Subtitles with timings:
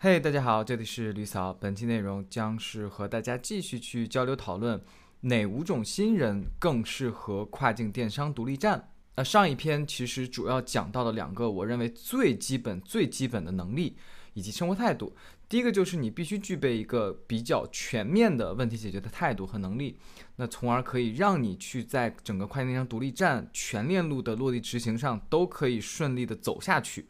[0.00, 1.52] 嘿，大家好，这里是吕嫂。
[1.52, 4.80] 本期内容将是和大家继续去交流讨论
[5.22, 8.92] 哪五种新人更适合跨境电商独立站。
[9.16, 13.96] 那上一篇其实主要讲到了两个我认为最基本、最基本的能力
[14.34, 15.16] 以及生活态度。
[15.48, 19.98] 第一个就是你必须具备一个比较全面的问题解决的态度和能力，
[20.36, 27.06] 那从而可以让你去在整个跨境电商独立站全链路的落地执行上都可以顺利的走下去。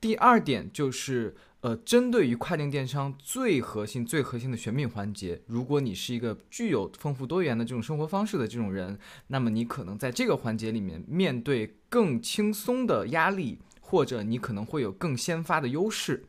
[0.00, 16.24] 第二点就是，呃，针对于跨境电商最核心、最核心的选品环节，如果你是一个具有丰富多元的这种生活方式的这种人，那么你可能在这个环节里面面对更轻松的压力，或者你可能会有更先发的优势。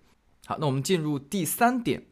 [0.45, 2.07] 好，那我们进入第三点，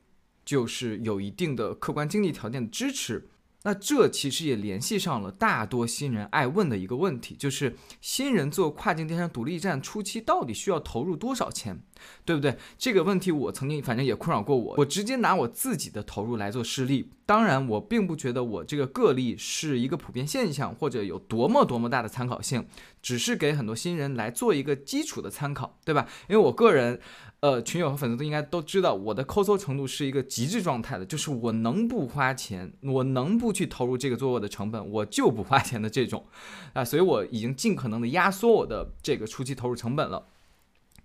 [0.46, 3.28] 就是有一定的客观经济条件的支持。
[3.64, 11.84] 那这其实也联系上了大多新人爱问的一个问题，就是新人做跨境电商独立站初期到底需要投入多少钱，
[12.26, 12.58] 对不对？
[12.78, 14.76] 这个问题我曾经反正也困扰过我。
[14.78, 22.66] 我直接拿我自己的投入来做示例，当然我并不觉得我这个个例是一个普遍现象或者有多么多么大的参考性，
[23.02, 26.08] 只是给很多新人来做一个基础的参考，对吧？
[26.28, 27.00] 因为我个人。
[27.42, 36.26] 呃，群友和粉丝都应该都知道，我的抠搜程度是一个极致状态的，就是我能不花钱，我能不去投入这个做我的成本，我就不花钱的这种，
[36.74, 40.26] 啊，所以我已经尽可能的压缩我的这个初期投入成本了。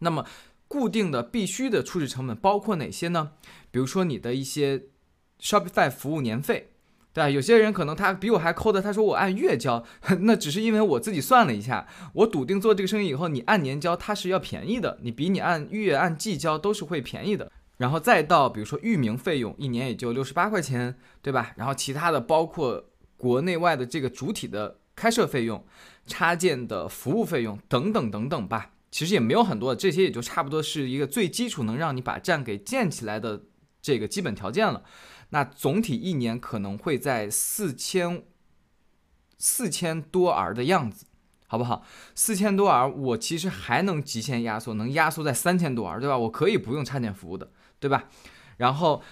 [0.01, 0.27] 那么，
[0.69, 3.33] 固定的必须的初始成本包括哪些呢？
[3.71, 4.85] 比如说你的一些
[5.41, 6.71] Shopify 服务年费。
[7.13, 9.85] 对吧，有些人可能他比我还抠的，他说我按月交，
[10.23, 17.53] 那只是因为我自己算了一下，我笃定做这个生意以后，你按年交它是要便宜的，你比你按月按季交都是会便宜的。
[17.77, 21.53] 然后再到比如说域名费用，一年也就六十八块钱，对吧？
[21.57, 22.85] 然后其他的包括
[23.17, 25.65] 国内外的这个主体的开设费用、
[26.09, 33.43] 插件的服务费用等等等等吧，其实也没有很多，这些也就差不多是一个最基础能让你把站给建起来的
[33.83, 34.85] 这个基本条件了。
[35.31, 38.23] 那总体一年可能会在四千
[39.37, 41.07] 四千多 R 的样子，
[41.49, 41.85] 好不好？
[42.15, 46.17] 四千多 R，我其实还能极限压缩，能压缩在三千多 R，对吧？
[46.17, 47.51] 我可以不用插件服务的，
[47.81, 48.05] 对吧？
[48.59, 49.03] 然后，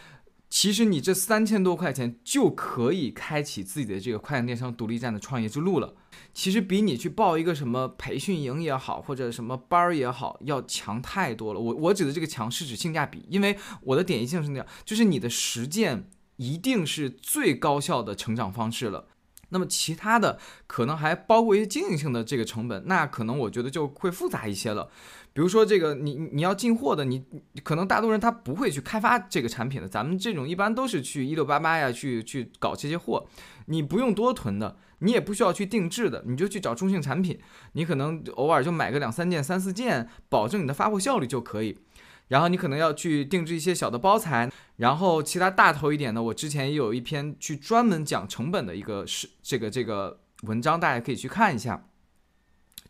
[0.52, 5.94] 其实你这三千多块钱就可以开启自己的这个跨境电商独立站的创业之路了。
[6.34, 11.58] 其实比你去报一个什么培训营也好，或者什么班儿也好，要强太多了。
[11.58, 19.06] 我我指的这个强是指性价比，因为我的典型性是那样，就是你的实践一定是最高效的成长方式了。
[19.48, 24.90] 那么其他的可能还包括一些经营性的这个成本，那可能我觉得就会复杂一些了。
[25.34, 27.24] 比如说这个，你你要进货的，你
[27.62, 33.26] 可能大多人他不会去开发这个产品的，咱们这种一般都是去一六八八呀，去去搞这些货，
[33.66, 37.38] 你不用多囤的，你也不需要去定制的，你就去找中性产品，
[37.72, 41.78] 你可能偶尔就买个两三件、三四件，保证你的发货效率就可以。
[42.28, 51.86] 然后你可能要去定制一些小的包材，然后其他大头一点的，我之前也有一篇去专门讲成本的一个是这个这个文章，大家可以去看一下。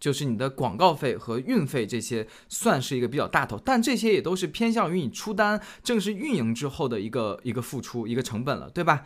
[0.03, 9.05] 就是你的广告费和运费这些算是一个比较大头，但这些也都是偏向于你出单正式运营之后的一个一个付出一个成本了，对吧？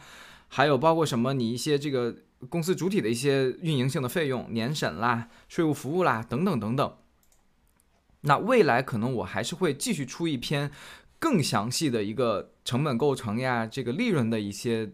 [0.48, 2.16] 还有包括什么你一些这个
[2.48, 6.96] 公司主体的一些运营性的费用、年审啦、税务服务啦等等等等。
[8.22, 10.70] 那未来可能我还是会继续出一篇
[11.18, 14.92] 更详细的一个成本构成呀、这个利润的一些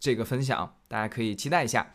[0.00, 1.94] 这个分享，大家可以期待一下。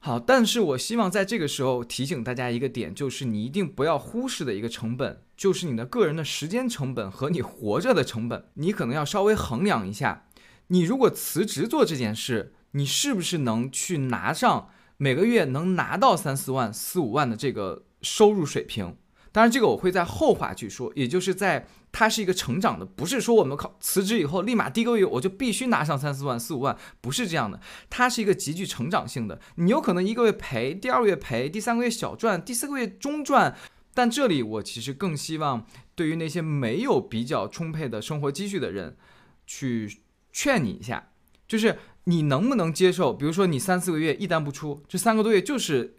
[0.00, 10.28] 好，但是我希望在这个时候提醒大家一个点，就是你一定不要忽视的一个成本，就是你的个人的时间成本和你活着的成本，你可能要稍微衡量一下。
[10.68, 18.96] 你如果辞职做这件事，你是不是能去拿上每个月能拿到三四万、四五万的这个收入水平？
[19.32, 21.66] 当然，这个我会在后话去说，也就是在。
[21.90, 27.60] 它是一个成长的，不是说我们靠辞职以后立马第一个月我就必须拿上三四万、四五万，不是这样的。
[27.88, 33.56] 它是一个极具成长性的，你有可能一个月赔，第二个月赔，第三个月小赚，第四个月中赚。
[33.94, 35.66] 但这里我其实更希望
[35.96, 38.96] 对于那些没有比较充沛的生活积蓄的人，
[39.44, 39.98] 去
[40.30, 41.08] 劝你一下，
[41.48, 43.12] 就是你能不能接受？
[43.12, 45.96] 比如说你三四个月一单不出，这三个多月就是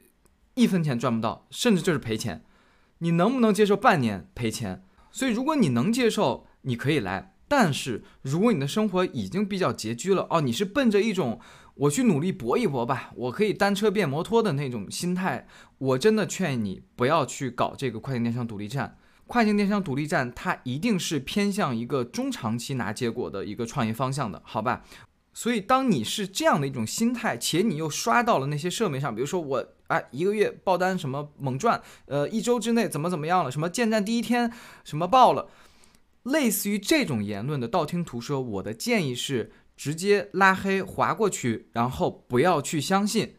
[0.53, 2.45] 一分钱赚不到，甚至就是赔钱。
[2.99, 4.85] 你能不能接受半年赔钱？
[5.11, 11.39] 所以，如果你能接受，你可以来；但是，如果你的生活已经比较拮据了，哦，你是奔着一种
[11.75, 15.47] 我去努力搏一搏吧，我可以单车变摩托的那种心态，
[15.77, 18.97] 我真的劝你不要去搞这个跨境电商独立站。
[19.27, 24.83] 跨境电商独立站，它一定是偏向一个中长期拿结果的一个创业方向的，好吧？
[25.31, 34.51] 所以，当你是这样的一种心态，且你又刷到了那些社媒上，比如说我啊，一个月爆单什么猛赚，呃，一周之内怎么怎么样了，什么建站第一天
[34.83, 35.49] 什么爆了，
[36.23, 43.35] 类似于这种言论的道听途说，我的建议是直接拉黑划过去，然后不要去相信。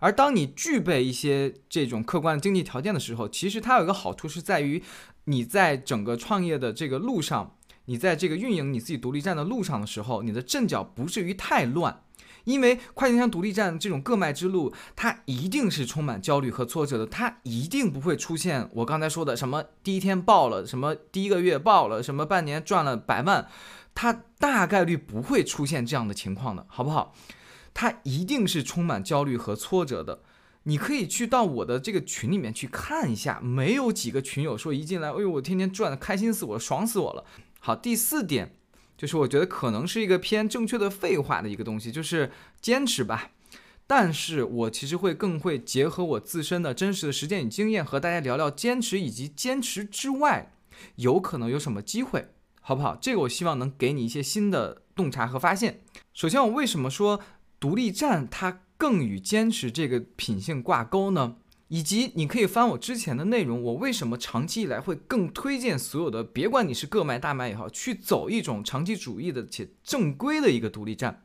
[0.00, 4.82] 而当你具备一些这种客观的经济条件的时候，其实它有一个好处是在于，
[5.24, 12.02] 你在整个创业的这个路上，你在这个运营你自己独立站的路上的时候，你的阵脚不至于太乱。
[12.46, 23.48] 因为跨境电商独立站这种各卖之路，它一定是充满焦虑和挫折的，它一定不会出现我刚才说的什么第一天爆了，什么第一个月爆了，什么半年赚了百万，
[23.94, 27.12] 它大概率不会出现这样的情况的，好不好？
[27.74, 30.20] 它一定是充满焦虑和挫折的。
[30.62, 37.24] 你可以去到我的这个群里面去看一下，没有几个群友说一进来，哎呦，我天天赚的开心死我了，爽死我了。
[37.58, 38.52] 好，第四点。
[38.96, 43.30] 就是我觉得可能是一个偏正确的废话的一个东西，就是坚持吧。
[43.86, 50.52] 但是我其实会更会结合我自身的真实的实践与经验，和大家聊聊坚持以及坚持之外
[50.96, 52.96] 有可能有什么机会，好不好？
[52.96, 55.82] 这个我希望能给你一些新的洞察和发现。
[56.12, 57.20] 首先，我为什么说
[57.60, 61.36] 独立站它更与坚持这个品性挂钩呢？
[61.68, 71.24] 以及你可以翻我之前的内容，我为什么长期以来会更推荐所有的，别管你是个卖大卖也好，去走一种长期主义的且正规的一个独立站，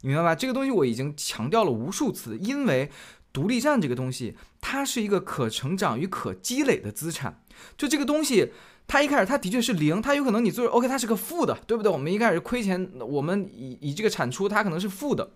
[0.00, 0.34] 你明白吧？
[0.34, 2.90] 这个东西我已经强调了无数次，因为
[3.32, 7.42] 独立站这个东西，它是一个可成长与可积累的资产。
[7.76, 8.52] 就这个东西，
[8.86, 11.92] 它一开始它的确是零，它有可能你做 OK，它是个负的，对不对？
[11.92, 15.32] 我们一开始亏钱，我们以以这个产出，它可能是负的，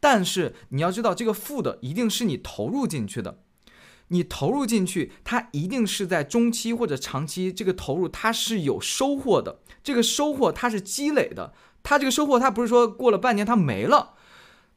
[0.00, 3.38] 但是你要知道，这个负的一定是你投入进去的。
[4.08, 9.60] 你投入进去，它一定是在中期或者长期，这个投入它是有收获的。
[9.82, 14.14] 这个收获它是积累的，它这个收获它不是说过了半年它没了，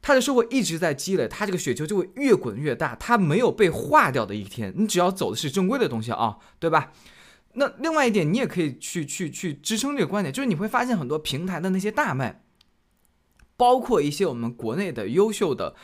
[0.02, 4.72] 它的收获一直在积累，它这个雪球就会越滚越大，它没有被化掉的一天。
[4.76, 6.92] 你只要走的是正规的东西啊，对吧？
[7.54, 12.42] 那另外一点，你也可以去去去支撑这个观点，就是你会发现很多平台的那些大卖，
[13.56, 15.74] 包括一些我们国内的优秀的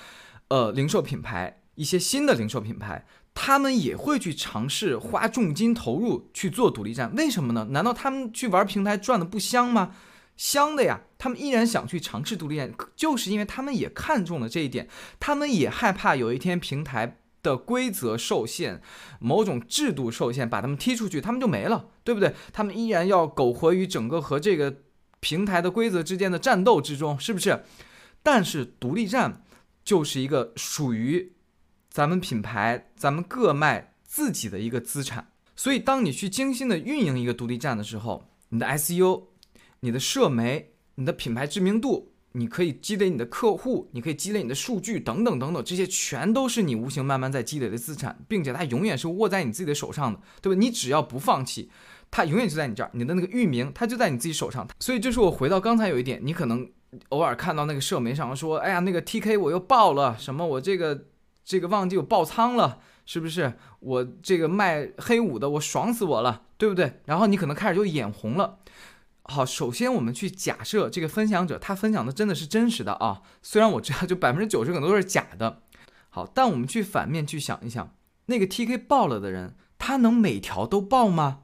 [0.48, 3.04] 呃零售品牌，一些新的零售品牌。
[3.38, 7.68] 他们也会去尝试花重金投入去做独立站，为什么呢？
[7.70, 9.94] 难道他们去玩平台赚的不香吗？
[10.38, 11.02] 香的呀！
[11.18, 14.88] 他们依然想去尝试独立站，就是因为他们也看中了这一点，
[15.20, 18.80] 他们也害怕有一天平台的规则受限，
[19.20, 22.34] 某种制度受限，把他们踢出去，他们就没了，对不对？
[22.54, 24.78] 他们依然要苟活于整个和这个
[25.20, 27.64] 平台的规则之间的战斗之中，是不是？
[28.22, 29.44] 但是独立站
[29.84, 31.35] 就是一个属于。
[31.96, 39.22] 咱们品牌，咱们各卖自己的一个资产，所以当你去精心的运营一个独立站的时候，你的 SEO、
[39.80, 50.60] 你的社媒、你的品牌知名度，你可以积累你的客户，你可以积累你的数据等等等等，这些全都是你无形慢慢在积累的资产，并且它永远是握在你自己的手上的，对吧？
[50.60, 51.70] 你只要不放弃，
[52.10, 54.68] 它永远就在你这儿，你的那个域名它就在你自己手上。
[54.80, 56.70] 所以就是我回到刚才有一点，你可能
[57.08, 61.06] 偶尔看到那个社媒上说，哎呀，那个 TK 我又爆了，什么我这个。
[61.46, 63.54] 这个旺季我爆仓了，是不是？
[63.78, 67.00] 我这个卖黑五的，我爽死我了，对不对？
[67.04, 68.58] 然后你可能开始就眼红了。
[69.22, 75.62] 好，首先我们去假设这个分享者他分享的真的是真实的啊，虽然我知道就百分之九十可能都是假的。
[76.10, 77.94] 好，但我们去反面去想一想，
[78.26, 81.42] 那个 TK 爆了的人，他能每条都爆吗？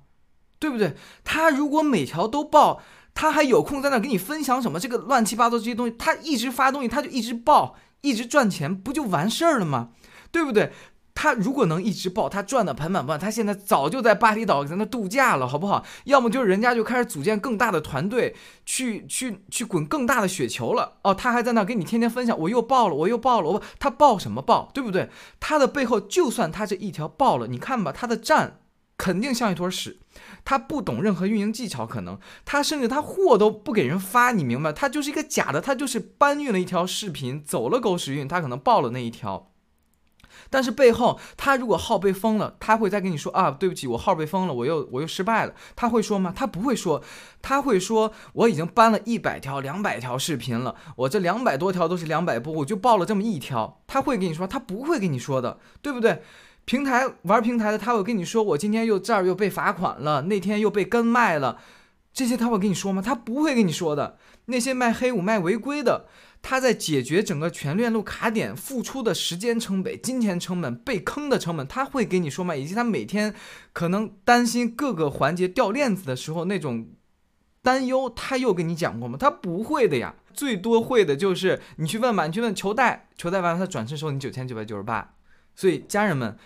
[0.58, 0.96] 对不对？
[1.22, 2.80] 他如果每条都爆，
[3.14, 5.94] 他还有空在那给你分享什么这个乱七八糟这些东西？
[5.98, 7.76] 他一直发东西，他就一直爆。
[8.00, 9.90] 一直赚钱不就完事儿了吗？
[10.32, 10.72] 对不对？
[11.14, 15.84] 他如果能一直爆，他赚的盆满钵满，他现在早就在巴厘岛在那度假了，好不好？
[16.06, 18.34] 要么就是人家就开始组建更大的团队，
[18.66, 20.94] 去去去滚更大的雪球了。
[21.02, 24.68] 哦，他还在那给你天天分享，我又爆了，我又爆了，我他爆什么爆？
[24.74, 25.10] 对不对？
[25.38, 28.60] 他的背后，就算他这一条爆了，你看吧，他的站
[28.96, 30.00] 肯定像一坨屎。
[30.44, 34.72] 他不懂任何运营技巧，可能他甚至他货都不给人发，你明白？
[34.72, 39.48] 他就是一个假的，他就是搬运了一条视频，走了狗屎运，他可能爆了那一条。
[40.50, 45.54] 但是背后他如果号被封了，他会再跟你说啊，对不起，我号被封了，我又我又失败了。
[45.76, 46.32] 他会说吗？
[46.34, 47.02] 他不会说，
[47.40, 53.80] 他会说我已经搬了一百条、两百条视频了，我这两百多条都是两百波，我就爆了这么一条。
[53.86, 56.22] 他会跟你说，他不会跟你说的，对不对？
[56.64, 61.58] 平台玩平台的，他会跟你说我今天又这儿又被罚款了，那天又被跟卖了，
[62.12, 63.02] 这些他会跟你说吗？
[63.02, 64.18] 他不会跟你说的。
[64.46, 66.06] 那些卖黑五卖违规的，
[66.40, 72.54] 他在解决整个全链路卡点付出的时间成本、金钱成本、被坑的成本，他会给你说吗？
[72.54, 73.34] 以及他每天
[73.72, 76.88] 可能担心各个环节掉链子的时候那种
[77.62, 79.16] 担忧，他又跟你讲过吗？
[79.18, 85.14] 他不会的呀，最多会的就是你去问吧，你去问求贷，求贷完了他转身收你九千九百九十八。
[85.54, 86.36] 所以家人们。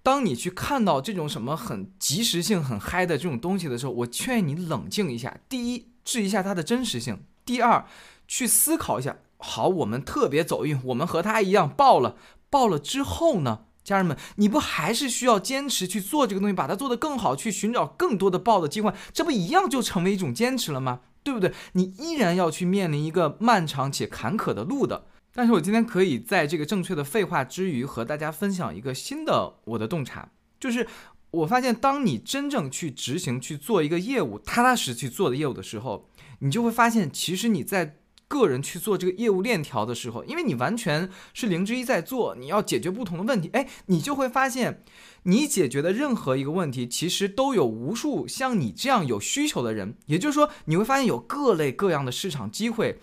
[0.00, 5.38] 当你去看到这种什么很即时性很嗨的这种东西的时候，我劝你冷静一下。
[5.50, 7.84] 第一，质疑一下它的真实性；第二，
[8.26, 9.18] 去思考一下。
[9.36, 12.16] 好，我们特别走运，我们和他一样爆了。
[12.48, 18.90] 爆了之后呢，家人们，你不还是需要坚持去做这个东西，把它做得更好，去寻找更多的爆的机会？
[19.12, 21.00] 这不一样就成为一种坚持了吗？
[21.22, 21.52] 对不对？
[21.72, 25.04] 你依然要去面临一个漫长且坎坷的路的。
[25.34, 30.86] 但是我今天可以在这个正确的废话之余，和大家分享一个新的我的洞察，就是
[31.30, 36.08] 我发现，当你真正去执行去做一个业务，踏踏实实去做的业务的时候，
[36.40, 44.82] 你就会发现，其实你在个人去做这个业务链条的时候，因为你完全是零之一在做，你要解决不同的问题，哎，你就会发现，
[45.22, 52.98] 你解决的任何一个问题，其实都有无数像你这样有需求的人，也就是说，你会发现有各类各样的市场机会。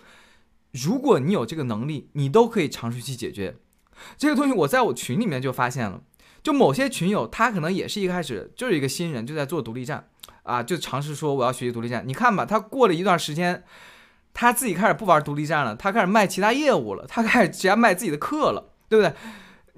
[0.76, 3.56] 如果你有这个能力，你都可以尝试去解决
[4.18, 4.52] 这个东西。
[4.52, 6.02] 我在我群里面就发现了，
[6.42, 10.08] 就某些群友，他可能也是一开始就是一个新人，就在做独立站
[10.42, 12.06] 啊，就尝试说我要学习独立站。
[12.06, 13.64] 你看吧，他过了一段时间，
[14.34, 19.14] 他自己开始不玩独立站了，他开始卖其他业务了，他开始直接卖自己的课了，对不对？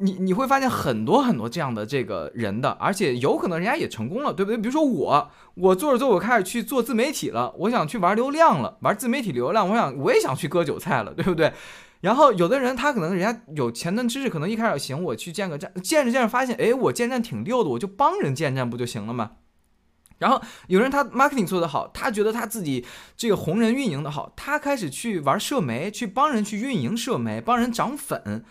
[0.00, 4.57] 你你会发现很多很多这样的这个人的，而且有可能人家也成功了，对不对？
[4.57, 11.52] 比如说我，我做着做，我开始去做自媒体了，我想去玩流量了，玩自媒体流量，我想我也想去割韭菜了，对不对？
[12.00, 19.33] 然后有的人他可能人家有前端知识，可能一开始行，我去建个站，建着建着发现，哎，我建站挺溜的，我就帮人建站不就行了吗？
[20.19, 22.85] 然后有人他 marketing 做得好，他觉得他自己
[23.17, 28.45] 这个红人运营的好，他开始去玩社媒，去帮人去运营社媒，帮人涨粉。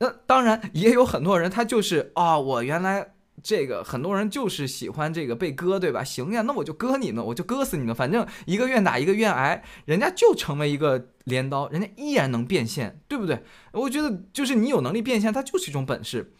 [0.00, 6.02] 那当然也有很多人，他就是啊，我原来这个很多人就是喜欢这个被割，对吧？
[6.02, 13.42] 行呀，那我就割你们，我就割死你们，反正一个愿打一个愿挨，人家就成为一个镰刀，人家依然能变现，对不对？
[13.72, 16.32] 我觉得就是你有能力变现，它就是一种本事。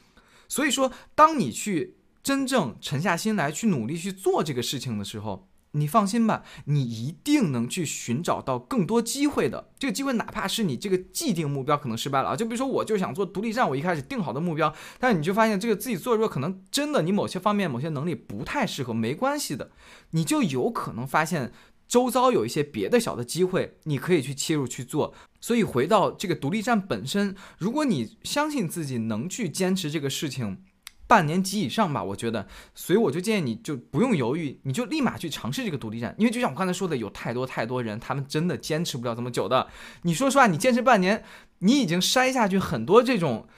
[0.48, 5.49] 所以说，当你去真正沉下心来去努力去做这个事情的时候。
[5.72, 9.70] 你放心吧，你一定能去寻找到更多机会的。
[9.78, 19.70] 这个机会哪怕是你这个既定目标可能失败了啊，就比如说我就想做独立站，我一开始定好的目标，但是你就发现这个自己做弱，可能真的你某些方面某些能力不太适合，没关系的，
[20.10, 21.52] 你就有可能发现
[21.86, 25.14] 周遭有一些别的小的机会，你可以去切入去做。
[25.40, 30.64] 所以回到这个独立站本身，如果你相信自己能去坚持这个事情。
[31.10, 39.66] 半年及以上吧，我觉得，所以我就建议你就不用犹豫，你就立马去尝试这个独立站，因为就像我刚才说的，有太多太多人，他们真的坚持不了这么久的。
[40.02, 41.24] 你说实话，你坚持半年，
[41.58, 43.48] 你已经筛下去很多这种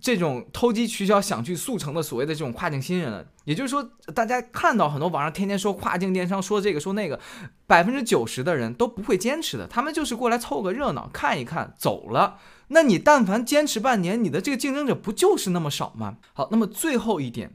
[0.00, 3.26] 这种投机取巧、想去速成的所谓的这种跨境新人了。
[3.44, 3.82] 也就是说，
[4.14, 7.18] 大家看到很多网上天天说跨境电商，说这个说那个，
[7.66, 12.38] 百分之九十的人都不会坚持的，他们就是过来凑个热闹，看一看，走了。
[12.68, 16.18] 那你但凡坚持半年，你的这个竞争者不就是那么少吗？
[16.34, 17.54] 好，那么最后一点，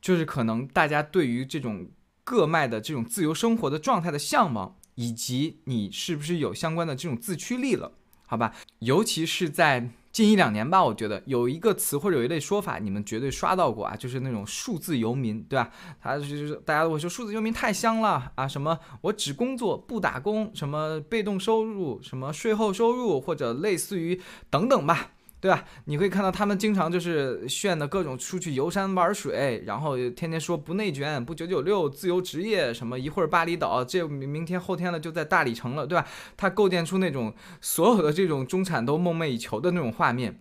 [0.00, 1.88] 就是可能大家对于这种
[2.24, 7.92] 各卖的这种自由生活的状态的向往，以及你是不是有相关的这种自驱力了？
[8.34, 9.90] 好吧，尤其是在。
[10.10, 15.68] 近一两年吧，我觉得有一个词或者有一类说法，你们绝对刷到过啊，就是那种数字游民，对吧？
[16.00, 25.13] 他就是大家都会说数字游民太香了啊，什么我只工作不打工，什么被动收入，什么税后收入，或者类似于等等吧。
[25.44, 25.62] 对吧？
[25.84, 36.08] 你会看到他们经常就是炫的各种出去游山玩水，然后天天说不内卷、不九九六、自由职业，什么一会儿巴厘岛，这明天后天了就在大理城了，对吧？
[36.38, 40.40] 他构建出那种所有的这种中产都梦寐以求的那种画面。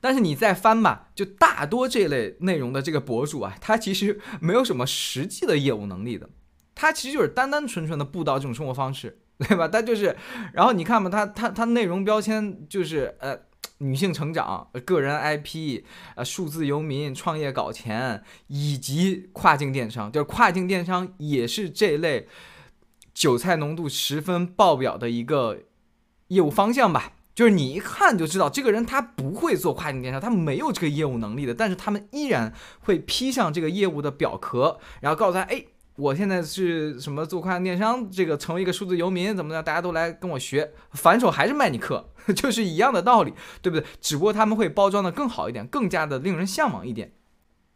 [0.00, 6.30] 但是你再翻吧，就大多这类内容的这个博主啊，他其实没有什么实际的业务能力的，
[6.74, 9.68] 他其实就是单单纯纯的布道这种生活方式，对吧？
[9.68, 10.16] 他就是，
[10.54, 13.46] 然后你看嘛，他他他内容标签就是呃。
[13.78, 15.82] 女性成长、个人 IP、
[16.16, 22.26] 呃，数字游民、创业搞钱，以及跨境电商，就是跨境电商也是这类
[23.14, 25.58] 韭菜浓度十分爆表的一个
[26.28, 27.12] 业务方向吧。
[27.34, 35.64] 就是你一看就知道，这个人他不会做跨境电商，他没有这个业务能力的，但是他们依然会披上这个业务的表壳，然后告诉他，哎。
[35.98, 43.84] 我现在是什么做跨境电商，这个成为一个数字游民怎么的，大家都来跟我学，反手还是卖你课， 就是一样的道理，对不对？
[44.00, 47.14] 只不过他们会包装的更好一点，更加的令人向往一点。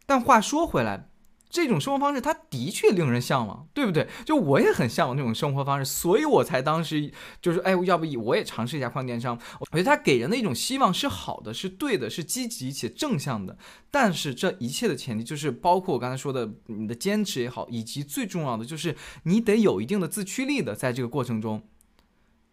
[0.05, 1.09] 但话说回来。
[1.53, 4.09] 这种生活方式，它的确令人向往，对不对？
[4.25, 9.39] 就我也很向往那种生活方式，所以我才当时就是，哎，要不我也尝试一下跨境电商。
[9.59, 13.55] 我觉得它给人的一种希望是好的，是对的，是积极且正向的。
[13.91, 21.61] 但是这一切的前提就是，包括我刚才说的，你的坚持也好，以及最重要的就是你得有一定的自驱力的，在这个过程中，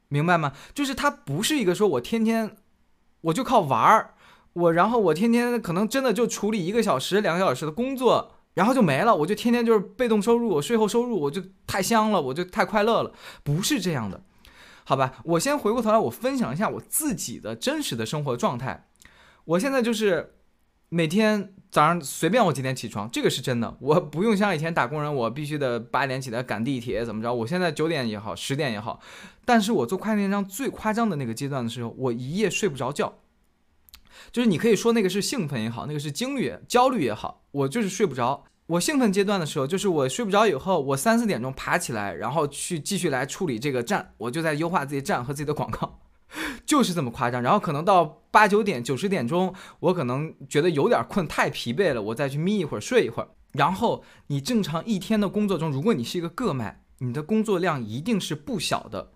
[0.08, 0.52] 明白吗？
[0.74, 2.54] 就是它不是一个说我天天
[3.22, 4.14] 我就靠玩儿。
[4.52, 9.14] 我然后我天天可能真的就处理一个小时、两个小时的工作，然后就没了。
[9.14, 13.12] 我就天天就是被动收入，我税后收入我就太香了，我就太快乐了。
[13.42, 14.22] 不是这样的，
[14.84, 15.14] 好吧？
[15.24, 18.88] 我先回过头来，我分享一下我自己的真实的生活状态。
[19.44, 20.34] 我现在就是
[20.88, 27.32] 每天早上随便我几点起床，这个是真的，我不用像以前打工人，我必须得八点起来赶地铁怎么着。
[27.32, 29.00] 我现在九点也好，十点也好，
[29.44, 33.12] 但是我做快递电商最夸张的那个阶段的时候，我一夜睡不着觉。
[34.32, 38.44] 就是你可以说那个是兴奋也好，那个是焦虑焦虑也好，我就是睡不着。
[38.66, 45.98] 我兴奋阶段的时候，就是我睡不着以后，我三四点钟爬起来，然后去继续来处理这个站，我就在优化自己站和自己的广告，
[46.64, 47.42] 就是这么夸张。
[47.42, 53.30] 然后可能到八九点、九十点钟，我可能觉得有点困，太疲惫了，我再去眯一会儿，睡一会儿。
[53.54, 59.10] 然后你正常一天的工作中，如果你是一个个卖，你的工作量一定是不小的。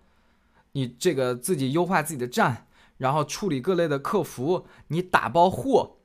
[0.73, 2.64] 你这个自己优化自己的站。
[2.97, 5.97] 然后处理各类的客服，你打包货，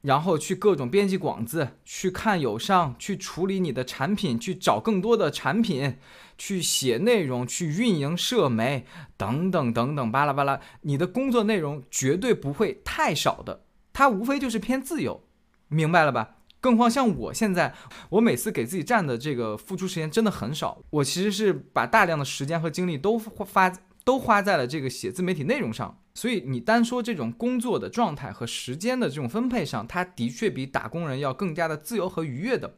[0.00, 5.96] 然后去各种编辑广子，去看友商，去处理你的产品，去找更多的产品，
[6.36, 8.84] 去写内容，去运营社媒，
[9.16, 15.22] 等等等等，巴拉巴拉，你的工作内容绝对不会太少的，它无非就是偏自由，
[15.68, 16.38] 明白了吧？
[16.60, 17.74] 更何况像我现在，
[18.08, 23.72] 我每次给自己占的这个付出时间真的很少，我其实是把大量的时间和精力都发。
[24.04, 32.76] 都花在了这个写自媒体内容上，所以你单说这种工作的状态和时间的这种分配上，它的确比打工人要更加的自由和愉悦的。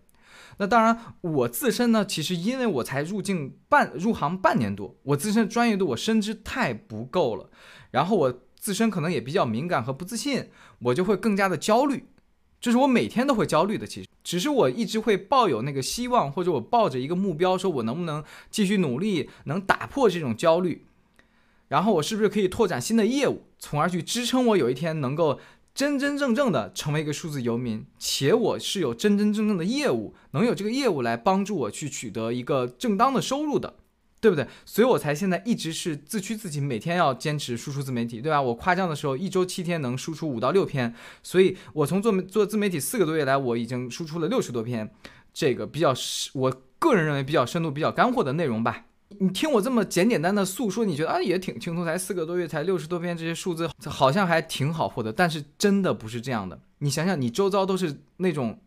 [0.59, 7.51] 那当然，我自身呢，其实因为我才入境半入行半年多，我自身专业度我深知太不够了，
[7.91, 12.07] 然后我自身可能也比较敏感和不自信，我就会更加的焦虑，
[12.61, 13.87] 这是我每天都会焦虑的。
[13.87, 20.87] 其实，只是我一直会抱有那个希望，或者我抱着一个目标，说我能不能继续努力，能打破这种焦虑。
[21.69, 25.41] 然后我是不是可以拓展新的业务，从而去支撑我有一天能够
[25.75, 33.75] 真真正正的成为一个数字游民，且我是有真真正正的业务，能有这个业务来帮助我去取得一个正当的收入的，
[34.21, 34.47] 对不对？
[34.65, 38.41] 所以我才现在一直是自驱自己，每天要坚持输出自媒体，对吧？
[38.41, 44.91] 我夸张的时候一周七天能输出五到六篇，所以我从做做自媒体四个多月来，我已经输出了六十多篇，
[45.35, 45.93] 这个比较
[46.33, 48.87] 我个人认为比较深度、比较干货的内容吧。
[49.21, 56.59] 你听我这么简简单的诉说，你觉得啊也挺轻松，才四个多月，才六十多篇，这些数字好像还挺好获得，但是真的不是这样的。
[56.79, 58.59] 你想想，你周遭都是那种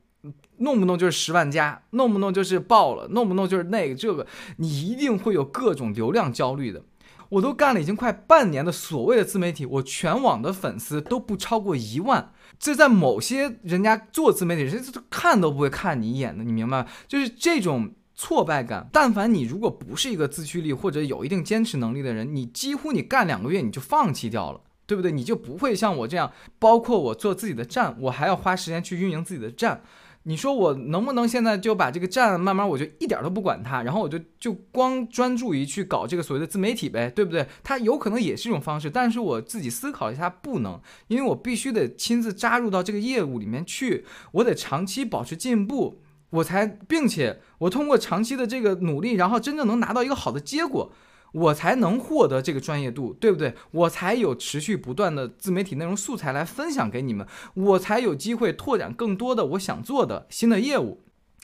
[0.60, 4.26] 弄不弄就是十万加，弄不弄就是爆了，弄不弄就是那个这个，
[4.58, 6.82] 你一定会有各种流量焦虑的。
[7.28, 16.88] 我都干了已经快半年的所谓的自媒体，我全网的粉丝都不超过一万，这在某些人家做自媒体，人家看都不会看你一眼的，你明白吗？
[17.10, 17.92] 就是这种。
[18.22, 25.10] 挫败感，但凡你如果不是一个自驱力或者有一定坚持能力的人，你几乎你干两个月你就放弃掉了，对不对？
[25.10, 26.30] 你就不会像我这样，
[26.60, 29.82] 包括我做自己的站，我还要花时间去运营自己的站。
[30.24, 37.48] 你说我能不能现在就把这个站慢慢我就一点都不管它，然后我就就光专注于去搞这个所谓的自媒体呗，对不对？
[37.64, 40.78] 它有可能也是一种方式，但是我自己思考一下，不能，
[41.08, 46.02] 因为我必须得亲自扎入到这个业务里面去，我得长期保持进步。
[46.32, 50.92] 我才，并且我通过长期的这个努力，然后真正能拿到一个好的结果，
[51.32, 53.56] 我才能获得这个专业度，对不对？
[53.72, 61.02] 我才有持续不断的自媒体内容素材来分享给你们，我才有机会拓展更多的我想做的新的业务。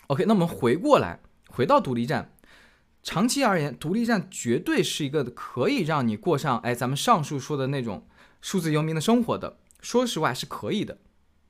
[0.08, 1.20] OK，那我们回过来，
[1.50, 2.32] 回到独立站，
[3.02, 8.08] 长期而言，独立站绝对是一个可以让你过上哎咱们上述说的那种
[8.42, 9.58] 数字游民的生活的。
[9.82, 10.98] 说实话是可以的。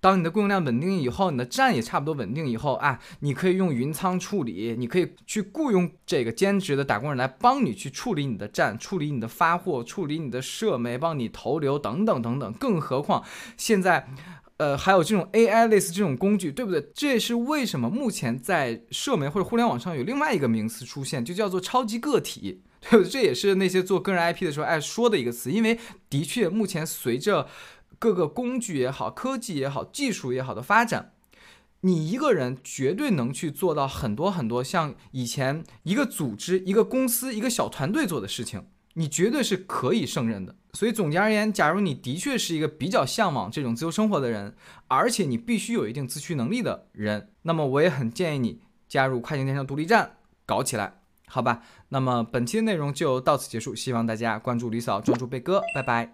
[0.06, 12.54] 当你的供应量稳定以后，你的站也差不多稳定以后啊，你可以用云仓处理，你可以去雇佣这个兼职的打工人来帮你去处理你的站，处理你的发货，处理你的社媒，帮你投流等等等等。
[12.54, 13.24] 更何况
[13.58, 14.08] 现在，
[14.58, 16.88] 呃，还有这种 AI 类似这种工具，对不对？
[16.94, 23.10] 这也是为什么目前在社媒或者互联网上有另外一个名词出现，就叫做超级个体，对不对？
[23.10, 25.80] 这也是那些做个人 IP 的时候爱说的一个词，因为
[26.12, 27.48] 的确目前随着
[28.06, 31.14] 各个工具也好，科技也好，技术也好的发展，
[31.82, 40.56] 你一个人绝对能去做到很多很多像以前一个组织、一个公司、一个小团队做的事情，你绝对是可以胜任的。
[40.74, 44.56] 所以总结而言，假如你的确是一个比较向往这种自由生活的人，
[44.88, 51.64] 而且你必须有一定自驱能力的人，那么我也很建议你加入跨境电商独立站，搞起来，好吧？
[51.90, 56.14] 那么本期的内容就到此结束，希望大家关注李嫂，专注贝哥，拜拜。